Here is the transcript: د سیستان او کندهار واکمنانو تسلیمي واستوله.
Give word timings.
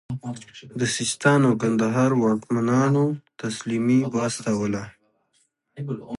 د 0.79 0.81
سیستان 0.97 1.39
او 1.47 1.53
کندهار 1.61 2.11
واکمنانو 2.23 3.05
تسلیمي 3.41 3.99
واستوله. 4.15 4.83